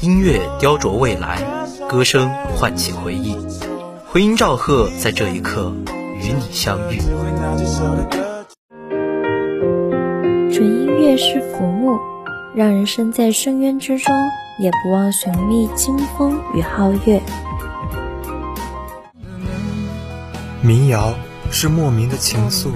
[0.00, 1.42] 音乐雕琢未来，
[1.88, 3.36] 歌声唤起回忆。
[4.06, 5.74] 回音赵赫在这一刻
[6.20, 6.98] 与你相遇。
[10.52, 11.98] 纯音乐是浮木，
[12.54, 14.14] 让人生在深渊之中，
[14.60, 17.20] 也不忘寻觅清风与皓月。
[20.62, 21.12] 民谣
[21.50, 22.68] 是莫名的情愫，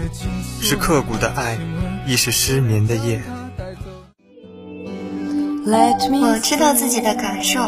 [0.61, 1.57] 是刻骨的爱，
[2.05, 3.23] 亦是失眠的夜。
[5.65, 7.61] 我知道自己的感受，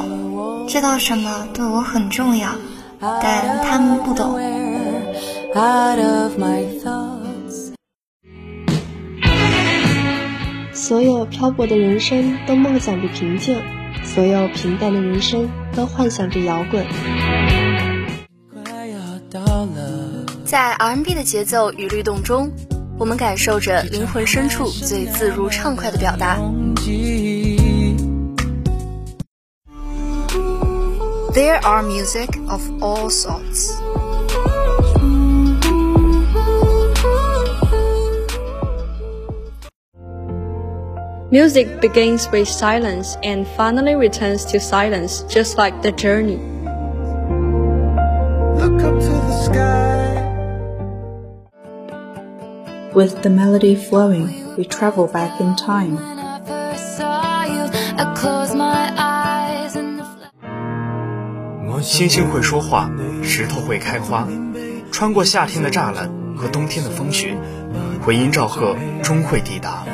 [0.66, 2.51] 知道什么对我很重要，
[3.01, 4.41] 但他们不懂。
[10.73, 13.62] 所有漂泊的人生都梦想着平静，
[14.03, 16.84] 所有平淡的人生都幻想着摇滚。
[20.45, 22.51] 在 R&B 的节奏与律动中，
[22.98, 26.39] 我们感受着灵魂深处最自如畅快的表达。
[31.35, 33.75] There are music of all sorts.
[41.33, 46.39] Music begins with silence and finally returns to silence, just like the journey.
[48.55, 50.15] Look up to the sky.
[52.95, 56.14] With the melody flowing, we travel back in time.
[61.85, 62.91] 星星会说话，
[63.23, 64.27] 石头会开花，
[64.91, 67.37] 穿过夏天的栅栏和冬天的风雪，
[68.03, 69.85] 回音赵贺终会抵达。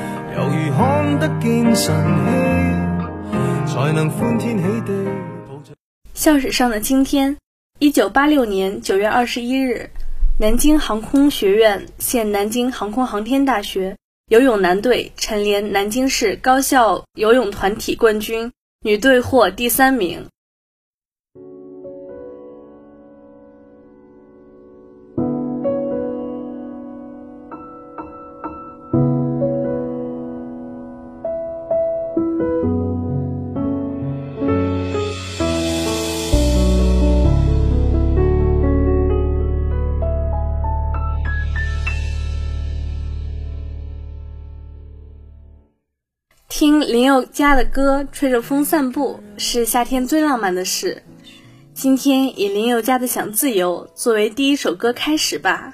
[6.14, 7.36] 校史上的今天，
[7.80, 9.90] 一九八六年九月二十一日，
[10.38, 13.96] 南京航空学院现南京航空航天大学
[14.28, 20.28] 游泳男队蝉联南京市高校游泳团体冠军，女队获第三名。
[46.60, 51.02] 听林宥嘉的歌，吹着风散步，是夏天最浪漫的事。
[51.72, 55.72] 今天以林宥嘉的《想自由》作为第一首歌开始吧。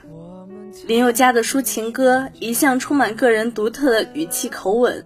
[0.87, 5.05] 林宥嘉的抒情歌一向充满个人独特的语气口吻，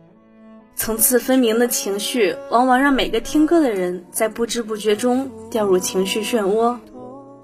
[0.76, 6.76] 层次分明的情绪，往往让每个听歌的人在不知不觉中掉入情绪漩涡。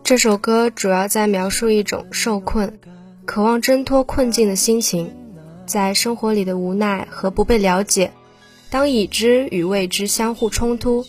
[0.02, 2.78] 这首歌主要在描述一种受困、
[3.24, 5.10] 渴望挣脱困境的心情，
[5.64, 8.12] 在生活里的无奈和不被了解。
[8.68, 11.04] 当已知与未知相互冲突，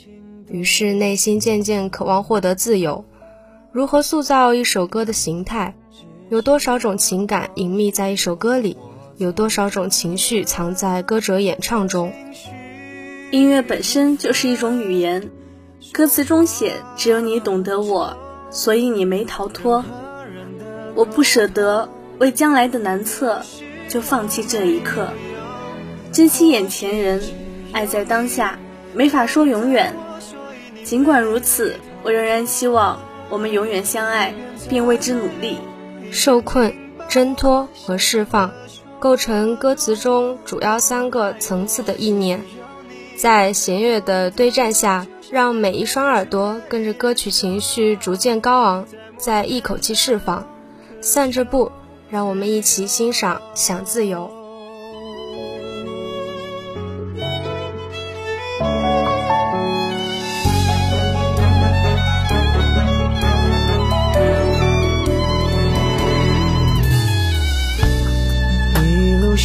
[0.48, 3.04] 于是内心渐渐渴望获得自由。
[3.72, 5.74] 如何塑造一首歌的形态？
[6.30, 8.78] 有多少种情感隐秘在一首歌里？
[9.18, 12.14] 有多少种情绪藏在歌者演唱中？
[13.32, 15.32] 音乐本身就是一种语言，
[15.92, 18.16] 歌词中写“只有你懂得我，
[18.52, 19.84] 所以你没逃脱”。
[20.94, 23.42] 我不舍得为将来的难测，
[23.90, 25.08] 就放弃这一刻，
[26.12, 27.22] 珍惜眼前人。
[27.78, 28.58] 爱在当下，
[28.92, 29.94] 没法说永远。
[30.84, 33.00] 尽管如此，我仍然希望
[33.30, 34.34] 我们永远相爱，
[34.68, 35.60] 并为之努力。
[36.10, 36.74] 受困、
[37.08, 38.52] 挣脱和释放，
[39.00, 42.42] 构成歌词中主要三个层次的意念。
[43.16, 48.88] 在弦乐的对战下，让每一双耳朵跟着歌曲情绪逐渐高昂，
[49.18, 50.48] 再一口气释放。
[51.00, 51.72] 散着步，
[52.10, 54.32] 让我们一起欣赏《想自由》。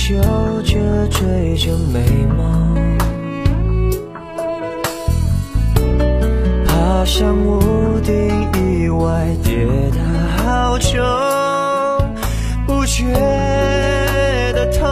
[0.04, 0.20] 嗅
[0.62, 2.00] 着追着美
[2.36, 2.98] 梦，
[6.66, 8.12] 爬上屋顶
[8.52, 9.98] 意外跌得
[10.38, 10.98] 好重，
[12.66, 13.12] 不觉
[14.52, 14.90] 得痛，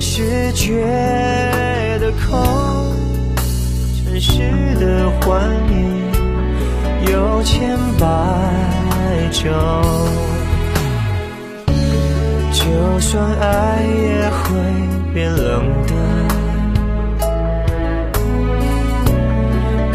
[0.00, 0.82] 是觉
[2.00, 2.36] 得空，
[4.02, 4.40] 城市
[4.80, 5.40] 的幻
[5.70, 8.04] 影有千百
[9.30, 9.48] 种。
[12.68, 14.44] 就算爱也会
[15.14, 15.92] 变冷的，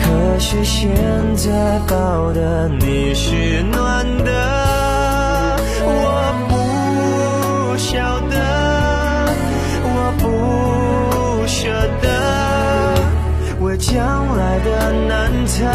[0.01, 0.89] 可是现
[1.35, 4.31] 在抱的你是暖的。
[5.85, 5.87] 我
[6.49, 8.35] 不晓得，
[9.83, 10.25] 我不
[11.47, 11.69] 舍
[12.01, 12.07] 得，
[13.59, 13.63] 我。
[13.77, 15.65] 将来的难测，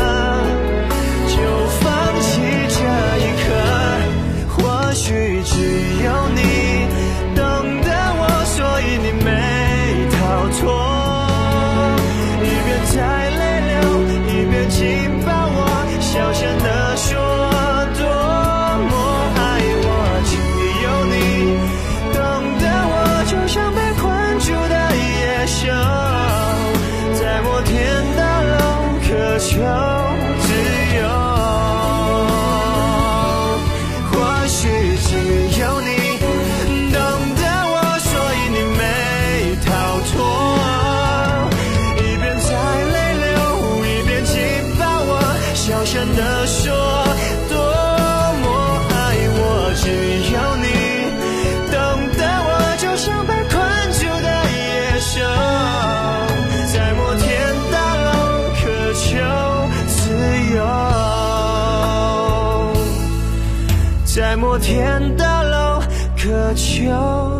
[64.68, 65.80] 天大楼
[66.14, 67.37] 渴求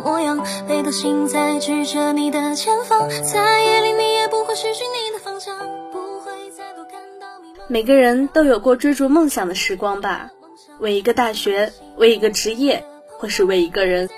[0.00, 5.58] 模样，每颗心在指着你的前方，在夜里你也不会失去你的方向，
[5.92, 7.62] 不会再度感到迷茫。
[7.68, 10.30] 每个人都有过追逐梦想的时光吧，
[10.78, 12.84] 为一个大学，为一个职业，
[13.18, 14.08] 或是为一个人。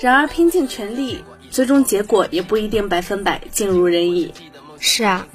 [0.00, 4.32] 然而拼尽全力，最终结果也不一定百分百尽如人意。
[4.78, 5.26] 是啊，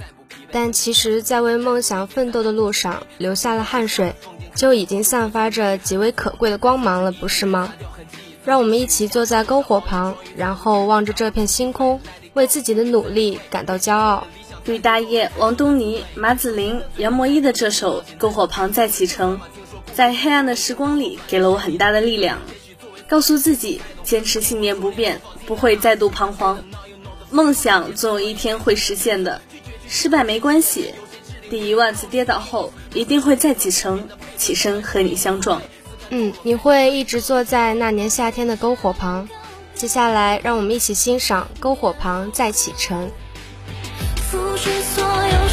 [0.52, 4.14] 但其实，在为梦想奋斗的路上流下了汗水，
[4.56, 7.74] 就已经散发着极为可贵的光芒了，不是吗？
[8.46, 12.00] 让我们一起坐在篝火旁，然后望着这片星空，
[12.34, 14.26] 为自己的努力感到骄傲。
[14.66, 19.38] 吕大业、王东尼、马子玲、杨魔一的这首《篝火旁再启程》，
[19.94, 22.38] 在黑暗的时光里给了我很大的力量，
[23.08, 26.64] 告诉自己坚持信念不变，不会再度彷徨。
[27.32, 29.42] 梦想总有一天会实现的，
[29.88, 30.94] 失败没关系，
[31.50, 34.08] 第一万次跌倒后一定会再启程，
[34.38, 35.62] 起身和你相撞。
[36.10, 39.28] 嗯，你会一直坐在那年夏天的篝火旁。
[39.76, 43.08] 接下来，让我们一起欣赏《篝火旁再启程》。
[44.32, 45.48] 付出所有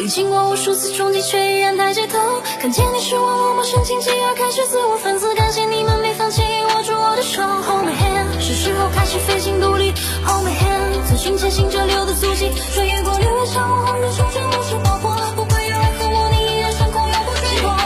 [0.00, 2.16] 历经过无数次冲击，却依然抬起头，
[2.58, 9.92] 看见你是我，我陌生情急而开始自我反思，感谢你们没放弃握住我的手，Hold my hand，是时候开始飞行独立
[10.24, 17.76] ，Hold my hand，遵循前行者留的足迹，穿越过六月向往红日出全部是爆破，不会有人和我，你依然上空永不坠落。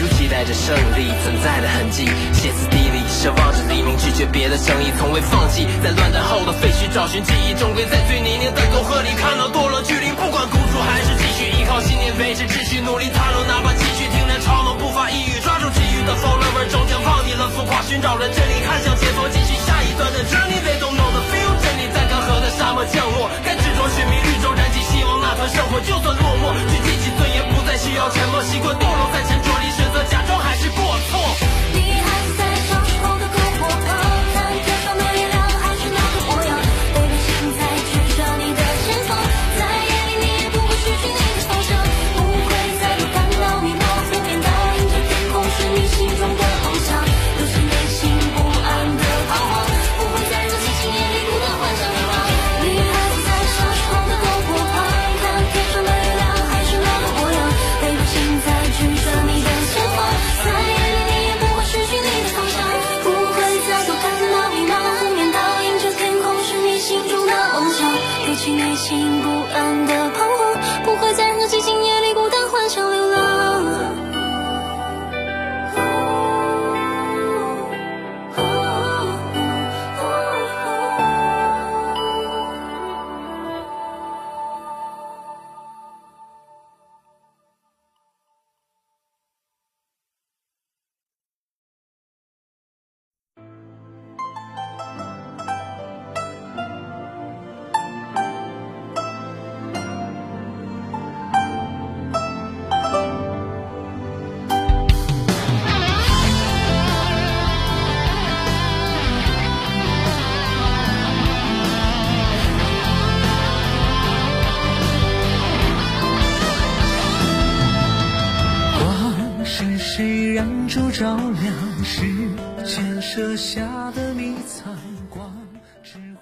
[0.00, 11.12] 如期待着胜利存在的痕迹，歇斯底里，奢望着黎明，拒绝别的生意，从未放弃，在乱战后的废墟找寻记忆，终归在最泥泞的沟壑里看到堕落距离，不管孤独还是
[11.80, 20.58] 信念维持秩序，努力踏入，哪怕继续听人嘲弄，不发抑郁，抓住机遇的 follower 终将放弃了浮夸，寻找着真理，看向前方，继续下一段的 journey。
[20.58, 29.38] They don't know the feel，真理在干涸的沙漠降落，该执着寻觅绿洲，燃起希望那团圣火，就算落寞，去记起尊严，不再需要沉默，习惯堕落在沉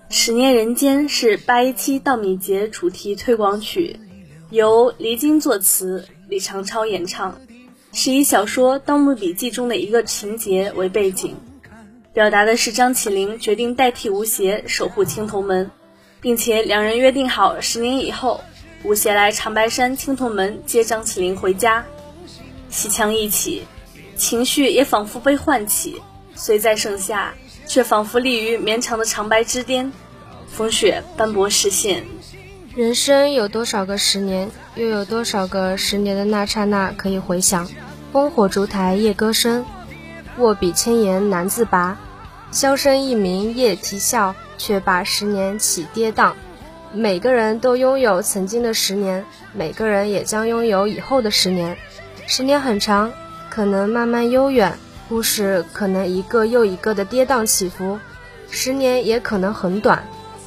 [0.09, 4.01] 十年人间是八一七稻米节主题推广曲，
[4.51, 7.39] 由黎晶作词，李长超演唱，
[7.93, 11.37] 是以小说《盗墓笔记》中的一个情节为背景，
[12.13, 15.71] 表达的是张起灵决定代替吴邪守护青铜门，
[16.21, 18.43] 并且两人约定好十年以后，
[18.83, 21.85] 吴邪来长白山青铜门接张起灵回家。
[22.69, 23.63] 戏腔一起，
[24.17, 26.03] 情绪也仿佛被唤起，
[26.35, 27.35] 虽在盛夏。
[27.67, 29.93] 却仿佛立于绵长的长白之巅，
[30.49, 32.05] 风雪斑驳视线。
[32.75, 37.69] 人生有多少个十年，又有多少个十年的那刹那可以回想？
[38.13, 39.65] 烽火烛台夜歌声，
[40.39, 41.99] 握笔千言难自拔。
[42.53, 46.33] 箫声一鸣夜啼笑，却把十年起跌宕。
[46.93, 51.77] 每个人都拥有曾经的十年，每个人也将拥有以后的十年。
[52.27, 53.13] 十年很长，
[53.51, 54.79] 可能慢慢悠远。
[55.09, 58.01] 故事可能一个又一个的跌宕起伏，
[58.51, 60.05] 十年也可能很短，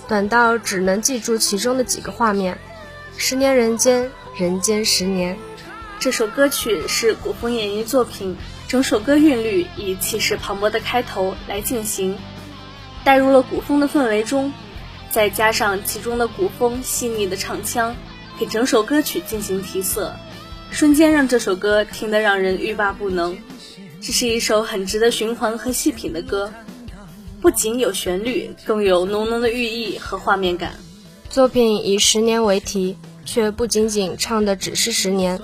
[0.10, 2.58] 短到只能记住其中的几个画面。
[3.16, 5.38] 十年人间，人间十年。
[5.98, 8.36] 这首歌曲是古风演绎作品，
[8.68, 12.18] 整首歌韵律以气势磅礴的开头来进行，
[13.06, 14.52] 带入了古风的氛围中，
[15.10, 17.96] 再加上其中的古风细腻的唱腔，
[18.38, 20.16] 给整首歌曲进行提色，
[20.70, 23.38] 瞬间让这首歌听得让人欲罢不能。
[24.02, 26.54] 这是一首很值得循环和细品的歌，
[27.42, 30.74] 不仅有旋律，更有浓浓的寓意和画面感。
[31.30, 35.40] 作品以十年为题，却不仅仅唱的只是十年，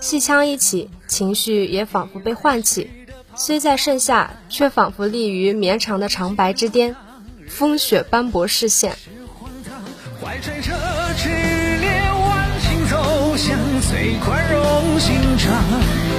[0.00, 2.90] 戏腔一起，情绪也仿佛被唤起。
[3.36, 6.96] 虽在盛夏，却仿佛立于绵长的长白之巅，
[7.48, 8.96] 风雪斑驳视线。
[10.20, 10.72] 怀揣着
[11.16, 11.28] 炽
[11.80, 16.09] 烈万顷走向最宽容心肠。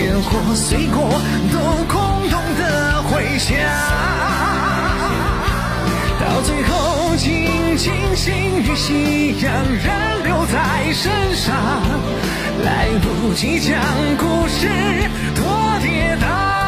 [0.00, 1.10] 烈火碎过，
[1.52, 3.54] 都空洞的回响。
[6.18, 11.54] 到最后，仅仅心与夕阳仍留在身上，
[12.64, 13.78] 来不及将
[14.16, 14.66] 故事
[15.34, 15.44] 多
[15.82, 16.59] 跌宕。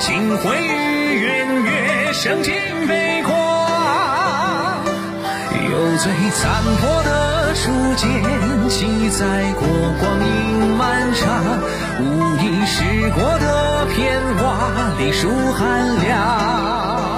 [0.00, 2.54] 金辉与圆月升尽
[2.86, 3.36] 北光，
[5.70, 8.08] 有最残破的书简，
[8.68, 9.68] 记载过
[10.00, 10.30] 光阴
[10.78, 11.44] 漫长，
[12.00, 12.02] 无
[12.36, 17.17] 意识过的片瓦，隶书寒凉。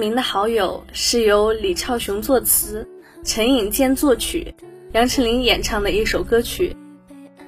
[0.00, 2.88] 名的好友是由李超雄作词，
[3.22, 4.54] 陈颖坚作曲，
[4.92, 6.74] 杨丞琳演唱的一首歌曲。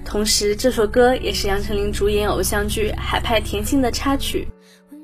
[0.05, 4.47] 同时，这首歌也是杨丞琳主演偶像剧《海派甜心》的插曲，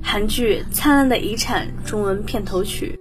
[0.02, 3.00] 韩剧《灿烂的遗产》中文片头曲。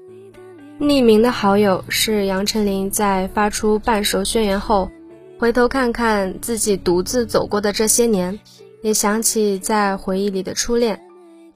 [0.79, 4.89] 匿名的好友是杨丞琳在发出半首宣言后，
[5.37, 8.39] 回头看看自己独自走过的这些年，
[8.81, 11.01] 也想起在回忆里的初恋。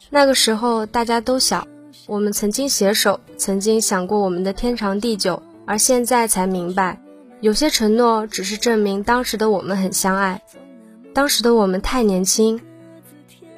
[0.09, 1.65] 那个时候大家都小。
[2.11, 6.99] 我们曾经携手，曾经想过我们的天长地久，而现在才明白，
[7.39, 10.41] 有些承诺只是证明当时的我们很相爱。
[11.13, 12.59] 当时的我们太年轻，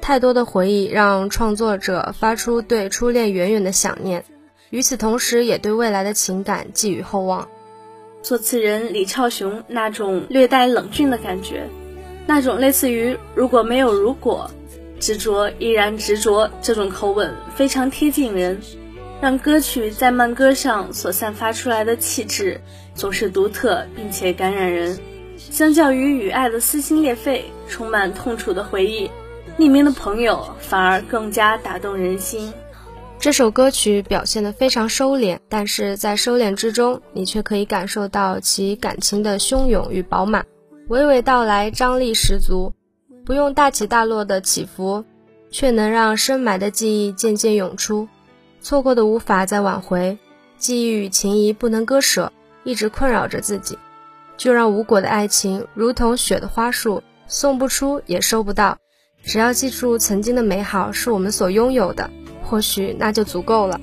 [0.00, 4.24] 太多的回忆让创作者发出对初恋远远的想念，
[4.70, 7.48] 与此同时，也对未来的情感寄予厚望。
[8.22, 11.68] 作词人李翘雄那种略带冷峻的感觉，
[12.24, 14.48] 那种类似于“如果没有如果”。
[15.04, 18.58] 执着依然执着，这种口吻非常贴近人，
[19.20, 22.58] 让歌曲在慢歌上所散发出来的气质
[22.94, 24.98] 总是独特并且感染人。
[25.36, 29.10] 相较于与爱的撕心裂肺、充满痛楚的回忆，
[29.58, 32.50] 匿名的朋友反而更加打动人心。
[33.18, 40.46] 这首歌曲表现得非常收敛，但是在收敛之中，你却可以感受到其感情的汹涌与饱满，
[40.88, 42.72] 娓娓道来，张力十足。
[43.24, 45.04] 不用大起大落的起伏，
[45.50, 48.06] 却能让深埋的记忆渐渐涌出，
[48.60, 50.18] 错过的无法再挽回，
[50.58, 52.32] 记忆与情谊不能割舍，
[52.64, 53.78] 一直困扰着自己。
[54.36, 58.76] 就让无果的爱情如同雪的花束，送不出也收不到。
[59.22, 62.10] 只要记住曾经的美好是我们所拥有的，
[62.42, 63.80] 或许那就足够了。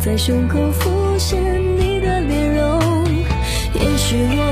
[0.00, 1.38] 在胸口浮现，
[4.08, 4.47] 许我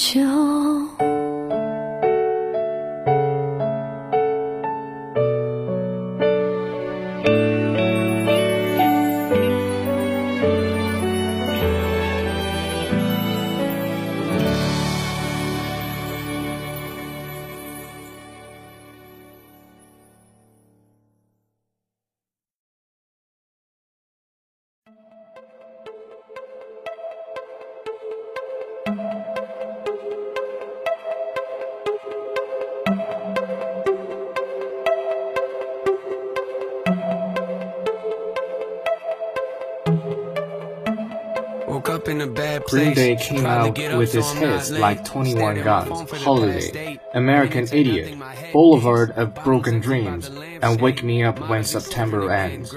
[0.00, 0.59] 就
[42.70, 48.16] Green Day came out with his hits like 21 Guns, Holiday, American Idiot,
[48.52, 50.28] Boulevard of Broken Dreams,
[50.62, 52.72] and Wake Me Up When September Ends.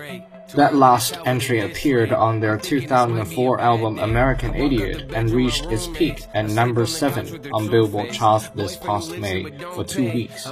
[0.55, 6.49] That last entry appeared on their 2004 album American Idiot and reached its peak at
[6.49, 10.45] number 7 on Billboard charts this past May for two weeks.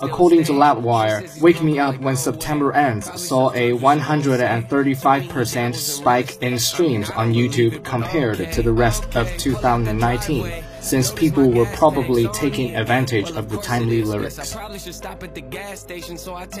[0.00, 7.10] According to Loudwire, Wake Me Up When September Ends saw a 135% spike in streams
[7.10, 13.48] on YouTube compared to the rest of 2019 since people were probably taking advantage of
[13.48, 14.36] the timely lyrics.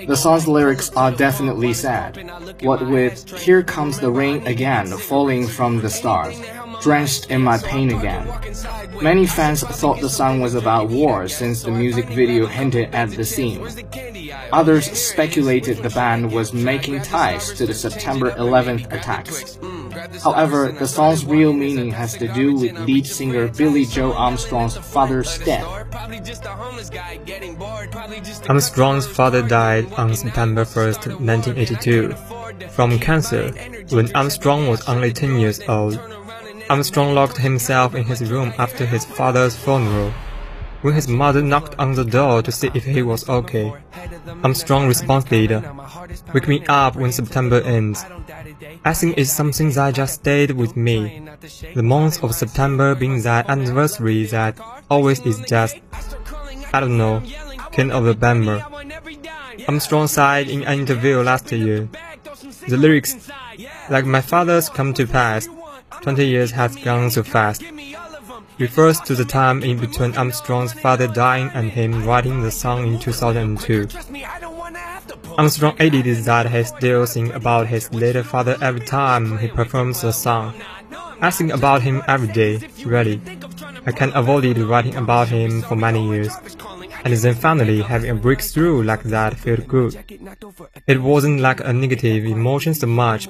[0.06, 2.10] The song's lyrics are definitely sad,
[2.62, 6.36] what with Here Comes the Rain Again falling from the stars,
[6.80, 8.26] drenched in my pain again.
[9.02, 13.24] Many fans thought the song was about war since the music video hinted at the
[13.24, 13.66] scene.
[14.52, 19.58] Others speculated the band was making ties to the September 11th attacks.
[20.22, 25.38] However, the song's real meaning has to do with lead singer Billy Joe Armstrong's father's
[25.38, 25.66] death.
[28.48, 32.14] Armstrong's father died on September 1st, 1982,
[32.70, 33.50] from cancer.
[33.90, 35.98] When Armstrong was only 10 years old,
[36.68, 40.12] Armstrong locked himself in his room after his father's funeral.
[40.82, 43.72] When his mother knocked on the door to see if he was okay,
[44.42, 45.50] Armstrong responded,
[46.34, 48.04] Wake me up when September ends.
[48.84, 51.22] I think it's something that just stayed with me.
[51.74, 54.58] The month of September being that anniversary that
[54.90, 55.76] always is just,
[56.72, 57.22] I don't know,
[57.72, 58.64] kind of a bummer.
[59.68, 61.88] Armstrong said in an interview last year,
[62.68, 63.30] the lyrics,
[63.88, 65.48] like my father's come to pass,
[66.02, 67.62] 20 years has gone so fast,
[68.58, 72.98] refers to the time in between Armstrong's father dying and him writing the song in
[72.98, 73.88] 2002.
[75.38, 80.12] Armstrong added that he still thinks about his late father every time he performs the
[80.12, 80.54] song.
[81.20, 83.20] I think about him every day, really.
[83.86, 86.32] I can't avoid writing about him for many years.
[87.06, 89.96] And then finally having a breakthrough like that felt good.
[90.88, 93.28] It wasn't like a negative emotion so much,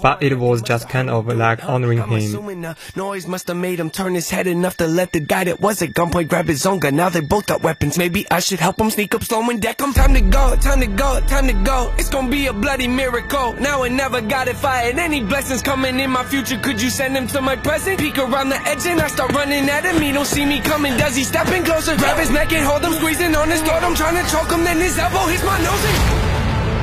[0.00, 2.64] but it was just kind of like honoring him.
[2.94, 5.82] Noise must have made him turn his head enough to let the guy that was
[5.82, 6.94] at gunpoint grab his own gun.
[6.94, 7.98] Now they both got weapons.
[7.98, 9.92] Maybe I should help him sneak up, slow and deck him.
[9.92, 11.92] Time to go, time to go, time to go.
[11.98, 13.54] It's gonna be a bloody miracle.
[13.54, 14.96] Now I never got it fired.
[15.00, 16.58] Any blessings coming in my future?
[16.58, 17.98] Could you send him to my present?
[17.98, 20.00] Peek around the edge and I start running at him.
[20.00, 20.96] He don't see me coming.
[20.96, 21.96] Does he step in closer?
[21.96, 23.82] Grab his neck and hold him, squeezing on his throat.
[23.82, 25.84] I'm trying to choke him, then his elbow hits my nose.
[25.88, 25.98] And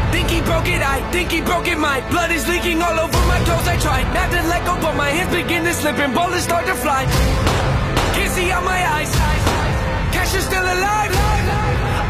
[0.10, 3.22] Think he broke it, I think he broke it, my blood is leaking all over
[3.30, 3.68] my toes.
[3.68, 6.66] I tried not to let go, but my hands begin to slip and bullets start
[6.66, 7.06] to fly.
[8.16, 9.12] Can't see out my eyes.
[10.16, 11.12] Cash is still alive.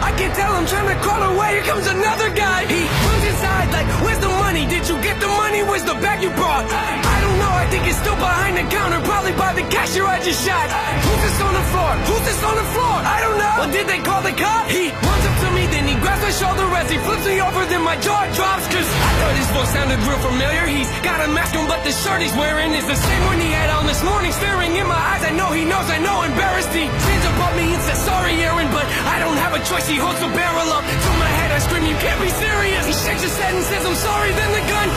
[0.08, 1.60] I can tell I'm trying to crawl away.
[1.60, 2.64] Here comes another guy.
[2.64, 4.66] He runs inside like, where's the money?
[4.66, 5.62] Did you get the money?
[5.62, 6.66] Where's the bag you brought?
[6.66, 7.54] I don't know.
[7.54, 10.68] I think it's still behind the counter, probably by the cashier I just shot.
[11.06, 11.92] Who's this on the floor?
[12.10, 12.96] Who's this on the floor?
[13.06, 13.54] I don't know.
[13.62, 14.66] Well, did they call the cop?
[14.74, 17.62] He runs up to me, then he grabs my shoulder as he flips me over,
[17.70, 18.66] then my jaw drops.
[18.74, 20.64] Cause I thought his voice sounded real familiar.
[20.66, 23.52] He's got a mask on, but the shirt he's wearing is the same one he
[23.54, 24.32] had on this morning.
[24.34, 26.74] Staring in my eyes, I know he knows, I know, embarrassed.
[26.74, 29.86] He stands above me and says, Sorry, Aaron, but I don't have a choice.
[29.86, 31.50] He holds the barrel up to my head.
[31.52, 32.84] I scream, You can't be serious.
[32.90, 34.90] He shakes his head and says, I'm sorry, then the gun.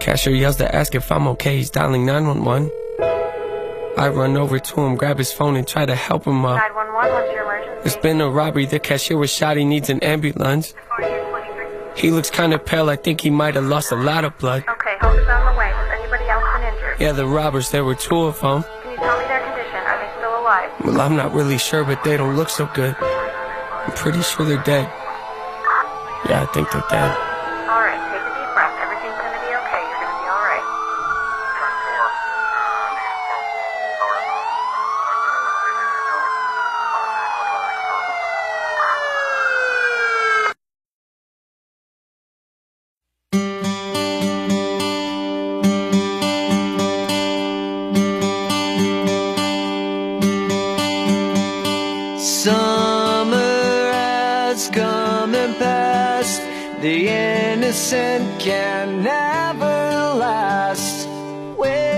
[0.00, 1.56] Cashier yells to ask if I'm okay.
[1.56, 2.70] He's dialing 911.
[3.98, 6.58] I run over to him, grab his phone, and try to help him up.
[6.58, 7.80] 911, what's your emergency?
[7.82, 8.66] There's been a robbery.
[8.66, 9.56] The cashier was shot.
[9.56, 10.74] He needs an ambulance.
[11.96, 12.88] He looks kind of pale.
[12.90, 14.64] I think he might have lost a lot of blood.
[14.68, 15.68] Okay, on the way.
[15.68, 16.96] Has anybody else been injured?
[17.00, 18.62] Yeah, the robbers, there were two of them.
[18.62, 19.80] Can you tell me their condition?
[19.84, 20.70] Are they still alive?
[20.84, 22.96] Well, I'm not really sure, but they don't look so good.
[23.00, 24.90] I'm pretty sure they're dead.
[26.28, 27.25] Yeah, I think they're dead.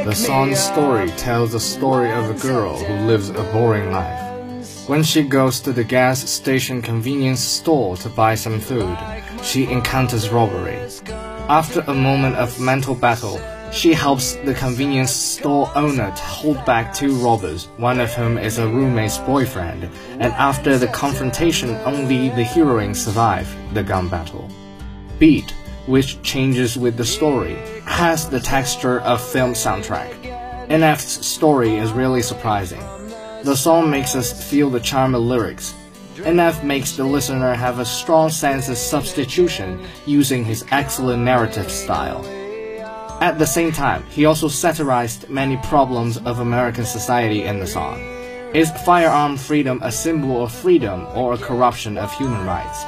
[0.09, 4.89] The song's story tells the story of a girl who lives a boring life.
[4.89, 8.97] When she goes to the gas station convenience store to buy some food,
[9.43, 10.79] she encounters robbery.
[11.51, 13.39] After a moment of mental battle,
[13.71, 18.57] she helps the convenience store owner to hold back two robbers, one of whom is
[18.57, 19.91] a roommate's boyfriend,
[20.21, 24.49] and after the confrontation, only the heroine survive the gun battle.
[25.19, 25.53] Beat,
[25.89, 27.55] which changes with the story,
[27.87, 30.13] has the texture of film soundtrack.
[30.69, 32.83] NF's story is really surprising.
[33.43, 35.75] The song makes us feel the charm of lyrics.
[36.17, 42.23] NF makes the listener have a strong sense of substitution using his excellent narrative style.
[43.23, 47.99] At the same time, he also satirized many problems of American society in the song.
[48.55, 52.85] Is firearm freedom a symbol of freedom or a corruption of human rights?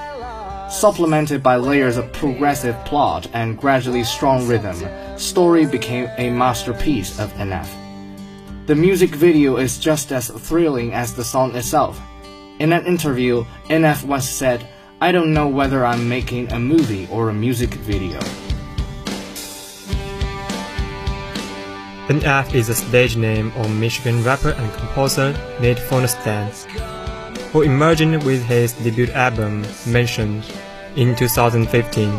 [0.71, 4.77] Supplemented by layers of progressive plot and gradually strong rhythm,
[5.19, 7.67] Story became a masterpiece of NF.
[8.67, 12.01] The music video is just as thrilling as the song itself.
[12.61, 14.65] In an interview, NF once said,
[15.01, 18.21] I don't know whether I'm making a movie or a music video.
[22.07, 27.00] NF is a stage name of Michigan rapper and composer Nate Fornestan.
[27.53, 30.43] Who emerged with his debut album, Mention,
[30.97, 32.11] in 2015.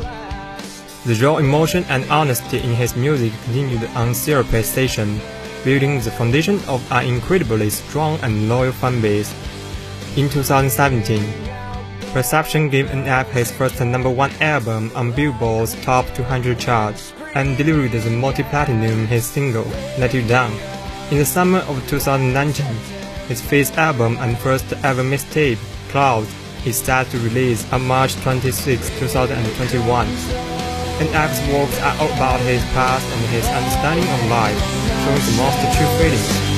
[1.05, 5.19] The raw emotion and honesty in his music continued on Therapy Station,
[5.63, 9.31] building the foundation of an incredibly strong and loyal fanbase.
[10.17, 11.23] In 2017,
[12.13, 17.93] Perception gave NF his first number one album on Billboard's top 200 chart and delivered
[17.93, 19.63] the multi-platinum hit single
[19.97, 20.51] Let You Down.
[21.09, 22.65] In the summer of 2019,
[23.27, 26.33] his fifth album and first ever mixtape, Clouds,
[26.65, 30.07] is set to release on March 26, 2021.
[30.07, 34.59] And NF's works are about his past and his understanding of life,
[35.03, 36.50] showing the most true feelings.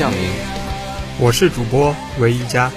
[0.00, 0.30] 向明。
[1.18, 2.72] 我是主播唯一家。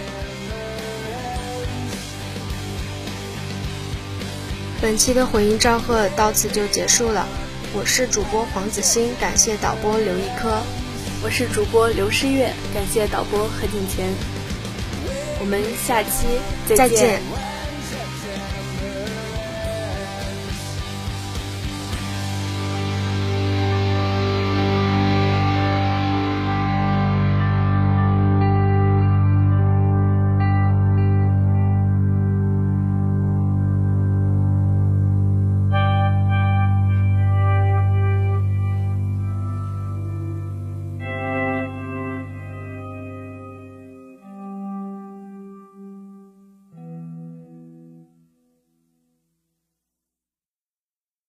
[4.81, 7.25] 本期的回音赵贺到此就结束了。
[7.73, 10.61] 我是主播黄子欣，感谢导播刘一科。
[11.23, 14.05] 我是主播刘诗月，感谢导播何景前。
[15.39, 16.27] 我们下期
[16.67, 17.21] 再见见